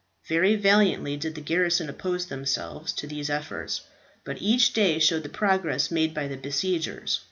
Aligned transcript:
Very 0.27 0.55
valiantly 0.55 1.15
did 1.15 1.35
the 1.35 1.41
garrison 1.41 1.87
oppose 1.87 2.25
themselves 2.25 2.91
to 2.93 3.05
these 3.05 3.29
efforts. 3.29 3.81
But 4.23 4.41
each 4.41 4.73
day 4.73 4.97
showed 4.97 5.21
the 5.21 5.29
progress 5.29 5.91
made 5.91 6.11
by 6.11 6.27
the 6.27 6.37
besiegers. 6.37 7.19